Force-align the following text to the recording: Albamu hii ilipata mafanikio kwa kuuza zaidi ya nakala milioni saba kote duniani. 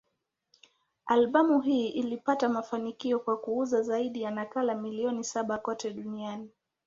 Albamu 1.05 1.59
hii 1.61 1.87
ilipata 1.89 2.49
mafanikio 2.49 3.19
kwa 3.19 3.37
kuuza 3.37 3.81
zaidi 3.81 4.21
ya 4.21 4.31
nakala 4.31 4.75
milioni 4.75 5.23
saba 5.23 5.57
kote 5.57 5.91
duniani. 5.93 6.49